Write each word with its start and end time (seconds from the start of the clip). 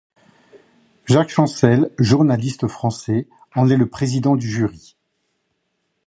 Jacques 1.05 1.29
Chancel, 1.29 1.91
journaliste 1.99 2.67
français, 2.67 3.27
en 3.53 3.69
est 3.69 3.77
le 3.77 3.87
président 3.87 4.35
du 4.35 4.49
jury. 4.49 4.97